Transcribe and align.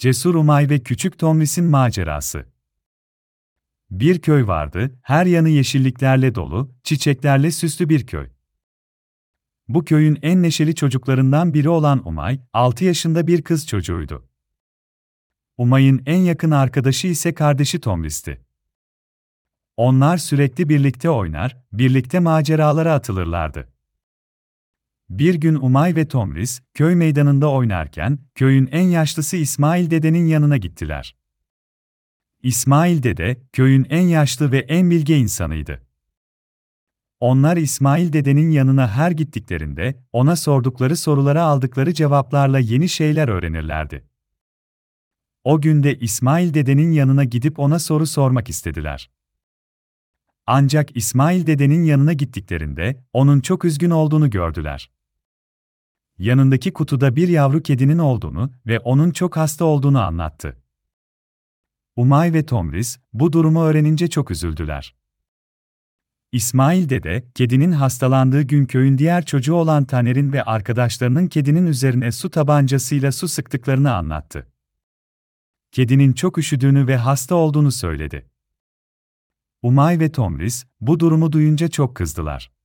Cesur 0.00 0.34
Umay 0.34 0.70
ve 0.70 0.78
Küçük 0.78 1.18
Tomris'in 1.18 1.64
macerası. 1.64 2.46
Bir 3.90 4.20
köy 4.20 4.46
vardı, 4.46 4.98
her 5.02 5.26
yanı 5.26 5.48
yeşilliklerle 5.48 6.34
dolu, 6.34 6.74
çiçeklerle 6.82 7.50
süslü 7.50 7.88
bir 7.88 8.06
köy. 8.06 8.28
Bu 9.68 9.84
köyün 9.84 10.18
en 10.22 10.42
neşeli 10.42 10.74
çocuklarından 10.74 11.54
biri 11.54 11.68
olan 11.68 12.08
Umay, 12.08 12.40
6 12.52 12.84
yaşında 12.84 13.26
bir 13.26 13.42
kız 13.42 13.66
çocuğuydu. 13.66 14.28
Umay'ın 15.56 16.02
en 16.06 16.20
yakın 16.20 16.50
arkadaşı 16.50 17.06
ise 17.06 17.34
kardeşi 17.34 17.80
Tomris'ti. 17.80 18.40
Onlar 19.76 20.16
sürekli 20.16 20.68
birlikte 20.68 21.10
oynar, 21.10 21.56
birlikte 21.72 22.18
maceralara 22.18 22.94
atılırlardı. 22.94 23.72
Bir 25.10 25.34
gün 25.34 25.54
Umay 25.54 25.96
ve 25.96 26.08
Tomris, 26.08 26.62
köy 26.74 26.94
meydanında 26.94 27.50
oynarken, 27.50 28.18
köyün 28.34 28.68
en 28.72 28.82
yaşlısı 28.82 29.36
İsmail 29.36 29.90
dedenin 29.90 30.26
yanına 30.26 30.56
gittiler. 30.56 31.16
İsmail 32.42 33.02
dede, 33.02 33.40
köyün 33.52 33.86
en 33.90 34.02
yaşlı 34.02 34.52
ve 34.52 34.58
en 34.58 34.90
bilge 34.90 35.16
insanıydı. 35.16 35.82
Onlar 37.20 37.56
İsmail 37.56 38.12
dedenin 38.12 38.50
yanına 38.50 38.88
her 38.88 39.10
gittiklerinde, 39.10 40.04
ona 40.12 40.36
sordukları 40.36 40.96
sorulara 40.96 41.42
aldıkları 41.42 41.94
cevaplarla 41.94 42.58
yeni 42.58 42.88
şeyler 42.88 43.28
öğrenirlerdi. 43.28 44.08
O 45.44 45.60
günde 45.60 45.98
İsmail 45.98 46.54
dedenin 46.54 46.92
yanına 46.92 47.24
gidip 47.24 47.58
ona 47.58 47.78
soru 47.78 48.06
sormak 48.06 48.48
istediler. 48.48 49.10
Ancak 50.46 50.96
İsmail 50.96 51.46
dedenin 51.46 51.84
yanına 51.84 52.12
gittiklerinde, 52.12 53.04
onun 53.12 53.40
çok 53.40 53.64
üzgün 53.64 53.90
olduğunu 53.90 54.30
gördüler 54.30 54.90
yanındaki 56.20 56.72
kutuda 56.72 57.16
bir 57.16 57.28
yavru 57.28 57.62
kedinin 57.62 57.98
olduğunu 57.98 58.52
ve 58.66 58.78
onun 58.78 59.10
çok 59.10 59.36
hasta 59.36 59.64
olduğunu 59.64 60.00
anlattı. 60.00 60.56
Umay 61.96 62.32
ve 62.32 62.46
Tomris, 62.46 62.98
bu 63.12 63.32
durumu 63.32 63.62
öğrenince 63.62 64.08
çok 64.08 64.30
üzüldüler. 64.30 64.94
İsmail 66.32 66.88
dede, 66.88 67.24
kedinin 67.34 67.72
hastalandığı 67.72 68.42
gün 68.42 68.66
köyün 68.66 68.98
diğer 68.98 69.24
çocuğu 69.24 69.54
olan 69.54 69.84
Taner'in 69.84 70.32
ve 70.32 70.42
arkadaşlarının 70.42 71.26
kedinin 71.26 71.66
üzerine 71.66 72.12
su 72.12 72.30
tabancasıyla 72.30 73.12
su 73.12 73.28
sıktıklarını 73.28 73.94
anlattı. 73.94 74.46
Kedinin 75.72 76.12
çok 76.12 76.38
üşüdüğünü 76.38 76.86
ve 76.86 76.96
hasta 76.96 77.34
olduğunu 77.34 77.72
söyledi. 77.72 78.30
Umay 79.62 80.00
ve 80.00 80.12
Tomris, 80.12 80.66
bu 80.80 81.00
durumu 81.00 81.32
duyunca 81.32 81.68
çok 81.68 81.94
kızdılar. 81.94 82.59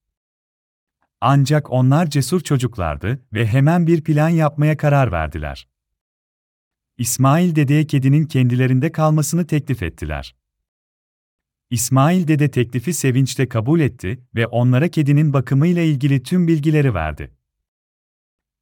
Ancak 1.28 1.72
onlar 1.72 2.10
cesur 2.10 2.42
çocuklardı 2.42 3.26
ve 3.34 3.48
hemen 3.48 3.88
bir 3.88 4.04
plan 4.04 4.30
yapmaya 4.30 4.78
karar 4.78 5.12
verdiler. 5.12 5.68
İsmail 6.98 7.56
dedeye 7.56 7.88
kedinin 7.88 8.26
kendilerinde 8.26 8.92
kalmasını 8.92 9.48
teklif 9.48 9.84
ettiler. 9.84 10.36
İsmail 11.70 12.28
dede 12.28 12.52
teklifi 12.52 12.94
sevinçle 12.94 13.50
kabul 13.50 13.80
etti 13.80 14.24
ve 14.36 14.48
onlara 14.48 14.88
kedinin 14.88 15.34
bakımıyla 15.34 15.82
ilgili 15.82 16.24
tüm 16.24 16.48
bilgileri 16.48 16.94
verdi. 16.94 17.32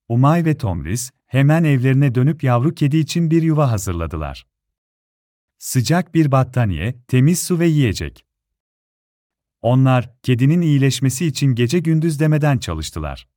Umay 0.07 0.45
ve 0.45 0.57
Tomris 0.57 1.11
hemen 1.25 1.63
evlerine 1.63 2.15
dönüp 2.15 2.43
yavru 2.43 2.75
kedi 2.75 2.97
için 2.97 3.31
bir 3.31 3.41
yuva 3.41 3.71
hazırladılar. 3.71 4.47
Sıcak 5.57 6.15
bir 6.15 6.31
battaniye, 6.31 6.95
temiz 7.07 7.43
su 7.43 7.59
ve 7.59 7.67
yiyecek. 7.67 8.25
Onlar, 9.63 10.09
kedinin 10.23 10.61
iyileşmesi 10.61 11.25
için 11.25 11.55
gece 11.55 11.79
gündüz 11.79 12.19
demeden 12.19 12.57
çalıştılar. 12.57 13.27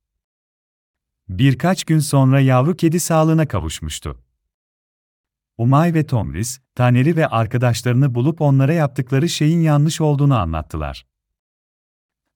Birkaç 1.29 1.83
gün 1.83 1.99
sonra 1.99 2.39
yavru 2.39 2.75
kedi 2.75 2.99
sağlığına 2.99 3.47
kavuşmuştu. 3.47 4.23
Umay 5.57 5.93
ve 5.93 6.05
Tomris, 6.05 6.59
Taneri 6.75 7.15
ve 7.15 7.27
arkadaşlarını 7.27 8.15
bulup 8.15 8.41
onlara 8.41 8.73
yaptıkları 8.73 9.29
şeyin 9.29 9.61
yanlış 9.61 10.01
olduğunu 10.01 10.37
anlattılar. 10.37 11.05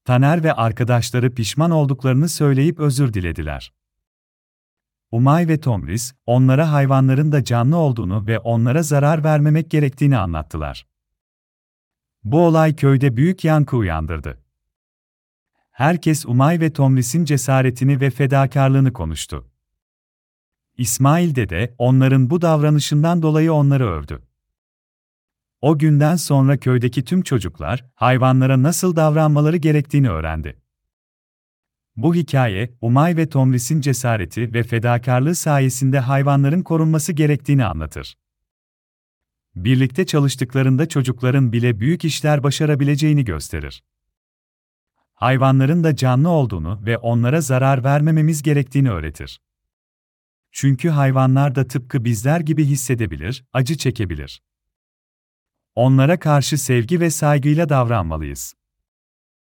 Taner 0.06 0.44
ve 0.44 0.54
arkadaşları 0.54 1.34
pişman 1.34 1.72
olduklarını 1.72 2.30
söyleyip 2.30 2.80
özür 2.80 3.14
dilediler. 3.14 3.74
Umay 5.12 5.48
ve 5.48 5.60
Tomris, 5.60 6.14
onlara 6.26 6.72
hayvanların 6.72 7.32
da 7.32 7.44
canlı 7.44 7.78
olduğunu 7.78 8.28
ve 8.28 8.40
onlara 8.40 8.84
zarar 8.84 9.24
vermemek 9.24 9.72
gerektiğini 9.72 10.18
anlattılar. 10.18 10.91
Bu 12.24 12.46
olay 12.46 12.76
köyde 12.76 13.18
büyük 13.18 13.44
yankı 13.44 13.78
uyandırdı. 13.78 14.42
Herkes 15.72 16.26
Umay 16.26 16.60
ve 16.60 16.74
Tomris'in 16.74 17.26
cesaretini 17.26 18.02
ve 18.02 18.10
fedakarlığını 18.10 18.94
konuştu. 18.94 19.48
İsmail 20.78 21.36
de 21.36 21.76
onların 21.78 22.30
bu 22.30 22.42
davranışından 22.42 23.22
dolayı 23.22 23.54
onları 23.54 23.88
övdü. 23.88 24.22
O 25.62 25.80
günden 25.80 26.16
sonra 26.16 26.58
köydeki 26.58 27.06
tüm 27.06 27.22
çocuklar 27.22 27.86
hayvanlara 27.96 28.64
nasıl 28.64 28.96
davranmaları 28.96 29.58
gerektiğini 29.58 30.10
öğrendi. 30.10 30.62
Bu 31.96 32.16
hikaye, 32.16 32.78
Umay 32.82 33.18
ve 33.18 33.30
Tomris'in 33.30 33.82
cesareti 33.82 34.54
ve 34.54 34.64
fedakarlığı 34.64 35.36
sayesinde 35.36 36.00
hayvanların 36.00 36.62
korunması 36.62 37.14
gerektiğini 37.14 37.66
anlatır. 37.66 38.18
Birlikte 39.56 40.06
çalıştıklarında 40.06 40.90
çocukların 40.90 41.54
bile 41.54 41.80
büyük 41.80 42.06
işler 42.06 42.44
başarabileceğini 42.44 43.26
gösterir. 43.26 43.84
Hayvanların 45.14 45.84
da 45.84 45.96
canlı 45.96 46.30
olduğunu 46.30 46.86
ve 46.86 46.98
onlara 46.98 47.42
zarar 47.42 47.84
vermememiz 47.84 48.42
gerektiğini 48.42 48.92
öğretir. 48.92 49.42
Çünkü 50.52 50.90
hayvanlar 50.90 51.56
da 51.56 51.68
tıpkı 51.68 52.06
bizler 52.06 52.40
gibi 52.40 52.66
hissedebilir, 52.66 53.46
acı 53.54 53.78
çekebilir. 53.78 54.42
Onlara 55.76 56.20
karşı 56.20 56.58
sevgi 56.58 57.00
ve 57.00 57.10
saygıyla 57.10 57.70
davranmalıyız. 57.70 58.54